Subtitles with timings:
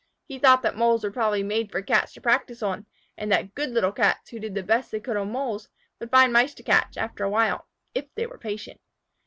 [0.25, 2.87] He thought that Moles were probably made for Cats to practice on,
[3.19, 6.33] and that good little Cats, who did the best they could on Moles, would find
[6.33, 8.81] Mice to catch after a while if they were patient.